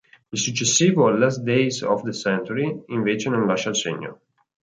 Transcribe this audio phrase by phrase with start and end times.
[0.31, 4.21] Il successivo "Last Days of the Century" invece non lascia il segno.